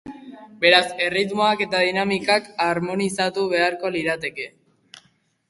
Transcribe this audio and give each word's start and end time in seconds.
Beraz, 0.61 0.87
erritmoak 1.07 1.61
eta 1.65 1.81
dinamikak 1.89 2.49
harmonizatu 2.69 3.45
beharko 3.53 3.93
lirateke. 3.99 4.51